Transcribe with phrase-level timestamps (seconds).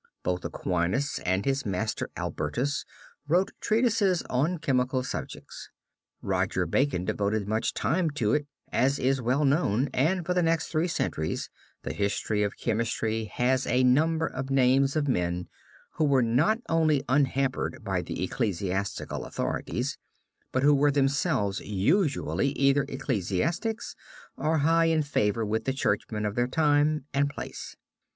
[0.23, 2.85] Both Aquinas and his master Albertus
[3.27, 5.69] wrote treatises on chemical subjects.
[6.23, 10.69] Roger Bacon devoted much time to it as is well known, and for the next
[10.69, 11.51] three centuries
[11.83, 15.47] the history of chemistry has a number of names of men
[15.97, 19.99] who were not only unhampered by the ecclesiastical authorities,
[20.51, 23.95] but who were themselves usually either ecclesiastics,
[24.35, 27.75] or high in favor with the churchmen of their time and place.